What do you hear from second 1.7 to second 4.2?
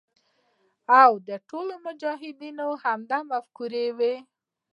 مجاهدینو همدا مفکوره وي.